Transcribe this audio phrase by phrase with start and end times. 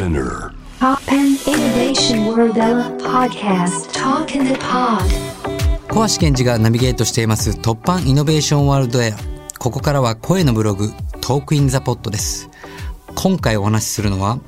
[0.00, 0.54] Spinner.
[0.78, 2.54] Pop and Innovation World
[3.02, 3.92] Podcast.
[3.92, 5.04] Talk in the Pod.
[5.90, 9.16] 小橋健二がナビゲートしています突破イノベーションワールドエア。
[9.58, 10.90] ここからは声のブログ
[11.20, 12.48] トークインザポットです。
[13.14, 14.40] 今回お話しするのは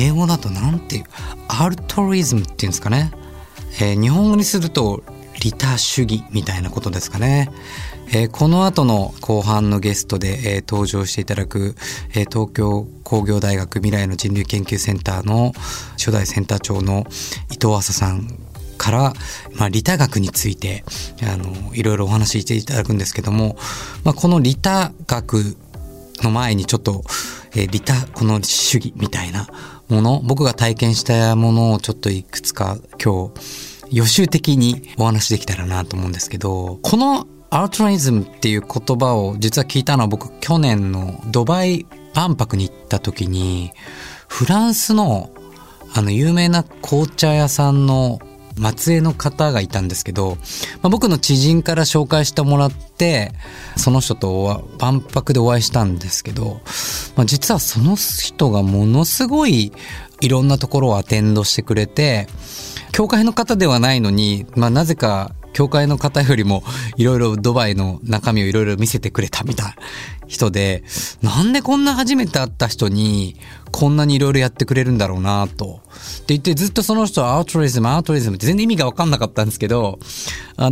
[0.00, 1.04] 英語だとなんていう
[1.48, 3.12] アルトリズムっていうんですかね、
[3.82, 5.02] えー日本語にすると
[5.42, 7.50] 利他主義みたいなことですかね、
[8.12, 11.76] えーこの後の後半のゲストで、えー登場していただく、
[12.10, 15.52] えー東京工業大学未来の人類研究センターの
[15.92, 17.06] 初代センター長の
[17.50, 18.28] 伊藤麻さん
[18.78, 19.12] から、
[19.56, 20.84] まあ、利他学について
[21.22, 23.56] あのいろいろお話ししていただくんですけども、
[24.04, 25.56] まあ、この利他学
[26.22, 27.02] の前にちょっと、
[27.52, 29.48] えー利他この主義みたいな
[29.88, 43.72] もの僕が体験したものをちょっといくつか今日予習的にお話できたらなと思うんですけどこのアルトライズムっていう言葉を実は聞いたのは僕去年のドバイ万博に行った時に
[44.28, 45.30] フランスの
[45.92, 48.20] あの有名な紅茶屋さんの
[48.76, 50.36] 末裔の方がいたんですけど、
[50.82, 53.32] まあ、僕の知人から紹介してもらって
[53.76, 56.60] その人とお万博でお会いしたんですけど、
[57.16, 59.72] まあ、実はその人がものすごい
[60.20, 62.28] いろんなところをアテンドしてくれて
[62.92, 66.62] 教会の方ではないのに、まあ、なぜか教会の方よりも
[66.96, 69.74] いろいろドバイの中身をいろいろ見せてくれたみたいな
[70.26, 70.84] 人で、
[71.22, 73.36] なんでこんな初めて会った人に
[73.72, 75.80] こんなにいろいろやってくれるんだろうなと。
[76.22, 79.98] って言ってずっとその人はアウトリズム、アウトリズムって全然意味がわかんなかったんですけど、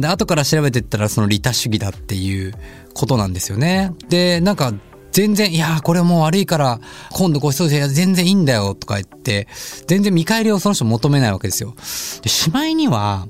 [0.01, 2.55] で、後から調べてったらその利他主義だっていう
[2.95, 3.93] ことなんですよね。
[4.09, 4.73] で、なんか
[5.11, 9.49] 全然、いやーこれもう悪いから、今度ご馳走で全然いいんだよとか言って、
[9.87, 11.75] 全然見返りをその人求めないわけですよ。
[12.23, 13.27] で、しまいには、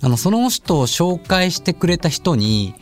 [0.00, 2.74] あの、その人を紹介してくれた人に、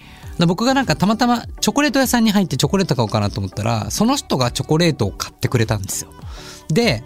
[0.47, 6.11] 僕がなんかたまたまチョコレート屋さんに入ってチョコレート買おうかなと思ったら、その人がチョコレートを買ってくれたんですよ。
[6.69, 7.03] で、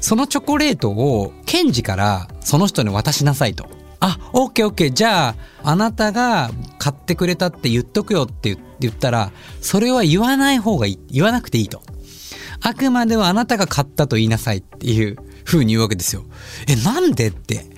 [0.00, 3.66] そのチョコレートを、ケンジからその人に渡しなさいと。
[4.00, 4.92] あ、オッケーオッケー。
[4.92, 10.98] じゃあ、あなたが買ってくれたって言っとくよって言言ったら、それは言わない方がいい。
[11.10, 11.80] 言わなくていいと。
[12.60, 16.24] あくまではあなたが買ったと言いなさいっていう風に言うわけですよ。
[16.66, 17.28] え、なんで？
[17.28, 17.56] って。
[17.56, 17.68] って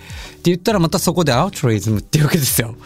[0.44, 2.76] 言ったらまたそこでアウトリズムって言うわけですよ。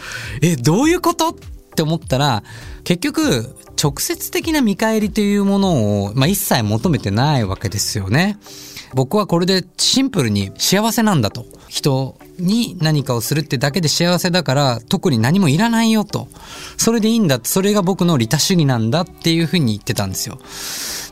[0.40, 1.28] え、どういうこと？
[1.28, 1.34] っ
[1.74, 2.42] て思ったら、
[2.84, 8.38] 結局、直接的な見返りというものを、まあ、一切求めてないわけですよね。
[8.94, 11.46] 僕はこれでシンプルに幸せなんだと。
[11.68, 16.28] 人に何かをするってだけで幸せだから特に何もいらないよと。
[16.76, 17.40] それでいいんだ。
[17.42, 20.38] それが僕の利他主義なんだっていうふうに言ってたんですよ。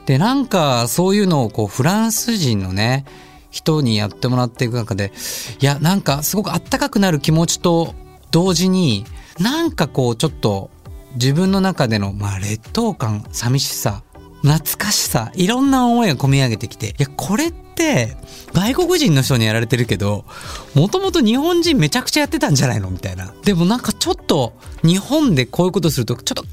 [0.06, 3.04] で、なんかそういうのをこうフランス人のね、
[3.50, 5.12] 人にやってもらっていく中で、
[5.60, 7.94] いや、なんかすごくあったかくなる気持ちと
[8.30, 9.04] 同時に、
[9.38, 10.70] なんかこうちょっと
[11.14, 14.02] 自分の中での、まあ劣等感、寂しさ、
[14.42, 17.67] 懐かしさ、いろんな思いが込み上げてきて、いや、これって、
[18.52, 20.24] 外国人の人にやられてるけど、
[20.74, 22.90] もともと日本人めちゃくちゃやってたんじゃないの？
[22.90, 23.32] みたいな。
[23.44, 26.48] でもなんかちょっと、日本でこういうことすると、ちょっと、か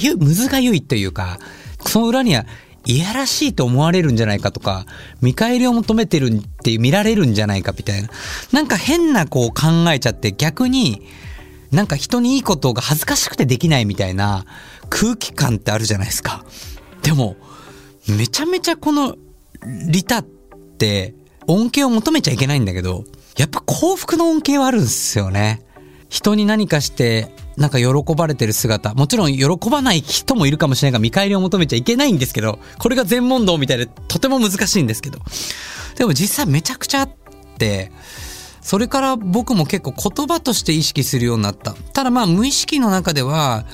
[0.00, 1.38] ゆい、むずがゆいというか、
[1.86, 2.44] その裏には、
[2.86, 4.86] いやらしいと思われるんじゃないかとか、
[5.20, 8.08] 見返りを求めてるって見られるんじゃないかみたいな。
[8.52, 11.02] なんか変なこう考えちゃって逆に、
[11.70, 14.44] なんか人にいいことが恥ずかしくてできないみたいな
[14.88, 16.44] 空気感ってあるじゃないですか。
[17.02, 17.36] でも、
[18.08, 19.16] めちゃめちゃこの
[19.88, 20.24] 利他
[20.80, 21.14] って
[21.46, 23.04] 恩恵を求めちゃいけないんだけど、
[23.36, 25.62] やっぱ幸福の恩恵はあるんですよね。
[26.08, 27.86] 人に何かして、なんか喜
[28.16, 28.94] ばれてる姿。
[28.94, 35.18] もちろん喜ばない人もいるかもしれないが、見返りを求めちゃいけないんですけど、これが全問答みたいでとても難しいんですけど。
[35.96, 37.10] でも実際めちゃくちゃあっ
[37.58, 37.92] て、
[38.62, 41.72] それから僕も結構言葉として意識するようになった。
[41.92, 43.66] ただまあ無意識の中では、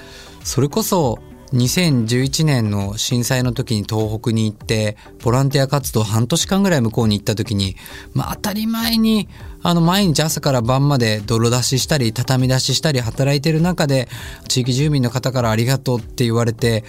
[0.42, 1.18] それこそ
[1.52, 7.76] 2011年の震災の時に東北に行って、ボランティア活動半年間ぐらい向こうに行った時に、
[8.14, 9.28] まあ当たり前に、
[9.62, 14.08] あの毎日朝から晩まで泥出ししたり、畳出ししたり働いてる中で、
[14.48, 16.84] 地域住民の方からありがとうって言われて、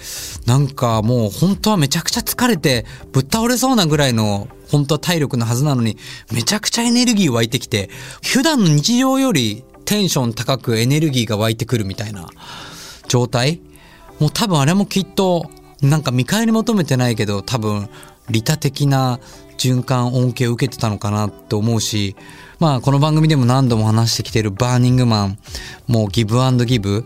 [0.46, 5.96] なんかもう本当はめちゃくちゃ疲れて、ぶっ倒れそうなぐらいの本当は体力のはずなのに、
[6.32, 7.90] めちゃくちゃエネルギー湧いてきて、
[8.24, 12.28] 普段の日常よりテンション高くエネルギーが湧いてくるみたいな
[13.08, 13.60] 状態。
[14.18, 15.50] もう多分あれもきっと、
[15.80, 17.88] なんか見返り求めてないけど、多分
[18.30, 19.20] 利他的な
[19.58, 22.16] 循環恩恵を受けてたのかなって思うし、
[22.58, 25.38] まあこの番組でも何度も話してきてるバーニングマン、
[25.86, 27.04] もうギブアンドギブ、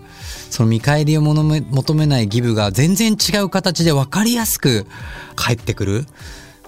[0.51, 4.87] その見返りを求めないギブが全然違う形で分かりやすく
[5.37, 6.07] 返ってくる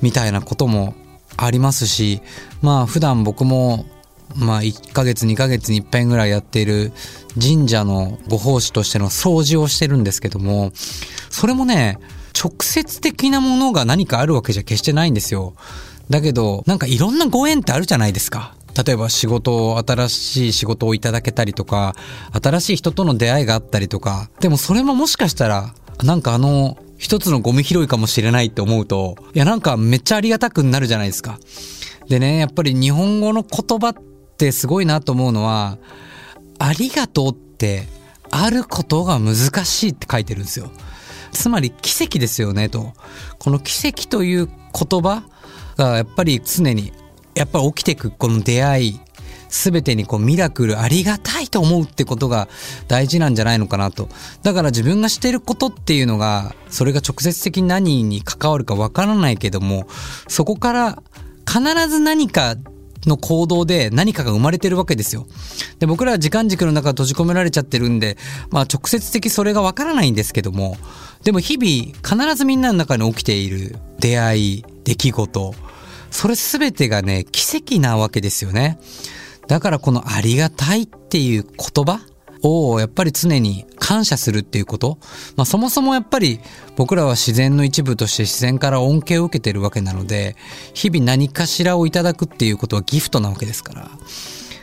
[0.03, 0.95] みたいなことも
[1.37, 2.21] ありますし、
[2.63, 3.87] まあ普段僕も
[4.37, 6.93] まあ1ヶ月2ヶ月に一遍ぐらいやっている
[7.41, 10.73] 神社のご奉仕としての掃除をしてるんですけども、
[11.31, 11.99] それもね、
[12.39, 15.55] 直接的なものが何かあるわけじゃ決してないんですよ。
[16.11, 18.55] だけど、なんかいろんなご縁ってあるじゃないですか。
[18.85, 21.95] 例えば仕事を、新しい仕事をいただけたりとか、
[22.43, 31.39] 新しい人との出会いがあったりとか、でもそれももしかしたら、なんかあの、一つのゴミ拾いかもしれないって思うと、いやなんかめっちゃありがたくなるじゃないですか。
[32.09, 35.79] でね、やっぱり日本語の言葉ってってすごいなと思うのは、
[36.59, 37.87] ありがとうって
[38.31, 40.71] あることが難しいって書いてるんですよ。
[41.33, 42.93] つまり奇跡ですよねと。
[43.39, 45.23] この奇跡という言葉
[45.77, 46.93] がやっぱり常に
[47.35, 49.01] やっぱり起きていくこの出会い
[49.49, 52.49] 全てにこうミラクルありがたいと思うってことが
[52.89, 54.09] 大事なんじゃないのかなと。
[54.43, 59.87] だから自分がしてることっていうのが、それが直接的に何に関わるかわからないけども、
[60.27, 61.03] そこから
[61.47, 62.57] 必ず何か
[63.07, 65.27] の行動で何かが生まれてるわけですよ。
[65.79, 68.17] で、僕らは時間軸の中閉じ込められちゃってるんで、
[68.51, 70.77] まあ直接的それがわからないんですけども、
[71.23, 75.55] でも日々必ずみんなの中に起きている出会い、出来事、
[76.11, 78.79] それ全てがね、奇跡なわけですよね。
[79.49, 82.01] だからこのありがたいっていう言葉
[82.43, 84.97] をやっぱり常に感謝するっていうこと。
[85.37, 86.41] まあそもそもやっぱり
[86.75, 90.37] 僕らは自然の一部として自然から恩恵を受けてるわけなので、
[90.73, 93.91] 日々何かしらをいただくっていうことはギフトなわけですから、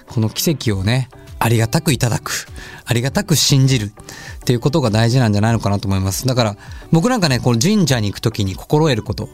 [0.08, 1.08] この奇跡をね、
[1.38, 2.48] ありがたくいただく。
[2.84, 3.92] ありがたく信じるっ
[4.44, 6.26] ていうことが大事なんじゃないのかなと思います。
[6.26, 6.58] だから
[6.92, 9.30] 僕なんかね、この神社に行くときに心得ること。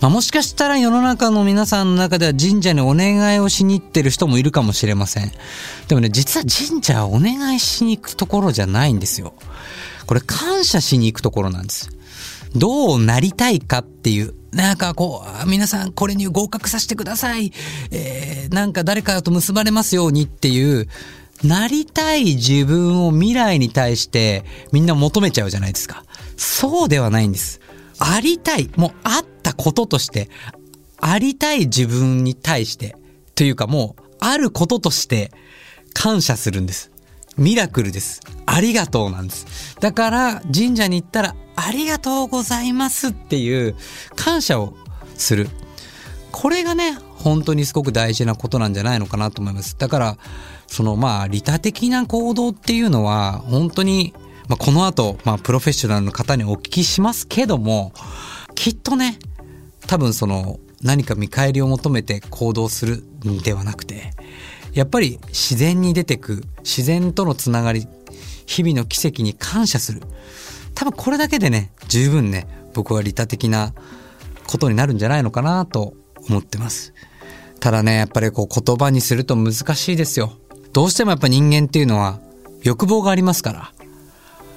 [0.00, 5.32] まあ、もしかしたら世の中の皆さんの中では神社にお願いをしに行ってる人もいるかもしれません。
[5.88, 9.34] でもね、実は神社はお願いしに行くところじゃないんですよ。
[10.06, 11.90] これ感謝しに行くところなんです。
[12.54, 14.34] どうなりたいかっていう。
[14.52, 17.52] なんかこう、皆さんこれに合格させてください。
[17.90, 20.88] えー、なんか誰かと結ばれますようにっていう、
[21.44, 26.04] なりたい自分を未来に対してみんな求めちゃうじゃないですか。
[26.36, 27.60] そうではないんです。
[27.98, 30.28] ありたい、もうあったこととして、
[31.00, 32.96] ありたい自分に対して、
[33.34, 35.30] というかもう、あることとして
[35.94, 36.90] 感謝するんです。
[37.36, 38.20] ミラクルです。
[38.46, 39.76] ありがとうなんです。
[39.80, 43.76] だから神社に行ったら、ありがとうございますっていう
[44.16, 44.74] 感謝を
[45.14, 45.48] する。
[46.32, 49.76] これがね、本当にすごく大事なことなんじゃないのかなと思います。
[49.78, 50.18] だから、
[50.66, 54.14] そのまあ、利他的な行動っていうのは、本当に
[54.48, 57.92] まあ、この後、まあ、プロフェッショナルの方にお聞きしますけども、
[58.54, 59.18] きっとね、
[59.88, 64.12] 多分その、何か見返りを求めて行動するんではなくて、
[64.74, 67.88] やっぱり自然に出てく、自然とのつながり、
[68.46, 70.02] 日々の奇跡に感謝する。
[70.74, 73.72] 多分これだけでね、十分ね、僕は利他的な
[74.46, 75.94] ことになるんじゃないのかなと
[76.28, 76.92] 思ってます。
[77.58, 80.34] ただね、やっぱりこう言葉にすると難しいですよ。
[80.74, 82.20] どうしてもやっぱ人間っていうのは
[82.62, 83.72] 欲望がありますから。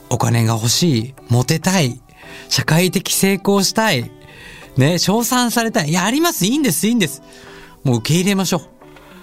[0.10, 2.02] お金が欲しい、モテたい、
[2.50, 4.12] 社会的成功したい、
[4.78, 5.90] ね、称賛されたい。
[5.90, 6.46] いや、あります。
[6.46, 7.22] いいんです、いいんです。
[7.84, 8.62] もう受け入れましょう。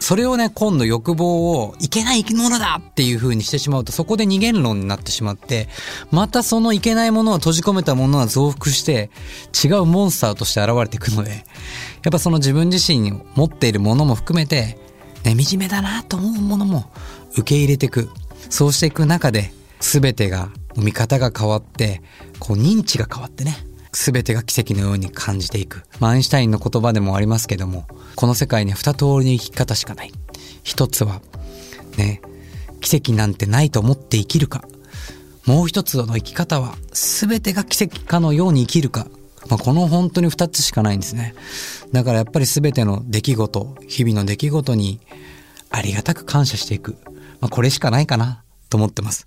[0.00, 5.68] それをね、今度欲望をいけない生き物だっていう風にしてしまうと、そこで二元論になってしまって、
[6.10, 9.10] またそのいけないものを閉じ込めたものは増幅して、
[9.64, 14.78] 違うモンスターとして現れていくので、やっぱその自分自身に持っているものも含めて、
[15.24, 16.90] ね、惨めだなと思うものも
[17.32, 18.08] 受け入れていく。
[18.50, 22.02] そうしていく中で、全てが見方が変わって、
[22.38, 25.84] こう認知が変わってね、全てが奇跡のように感じていく。
[26.00, 30.12] まあ、アインシュタインの言葉でもありますけども、この世界に二通りの生き方しかない。
[30.62, 31.20] 一つは、
[31.96, 32.20] ね、
[32.80, 34.64] 奇跡なんてないと思って生きるか。
[35.46, 39.06] もう一つの生き方は、全てが奇跡かのように生きるか。
[39.48, 41.34] まあ、この本当に二つしかないんですね。
[41.92, 45.00] だからやっぱり全ての出来事、日々の出来事に
[45.70, 46.96] ありがたく感謝していく。
[47.40, 49.26] まあ、これしかないかなと思ってます。